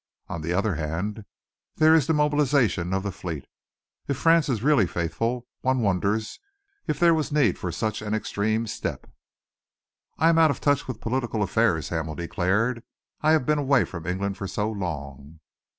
[0.27, 1.25] On the other hand,
[1.75, 3.45] there is the mobilisation of the fleet.
[4.07, 6.39] If France is really faithful, one wonders
[6.87, 9.05] if there was need for such an extreme step."
[10.17, 12.81] "I am out of touch with political affairs," Hamel declared.
[13.21, 15.39] "I have been away from England for so long."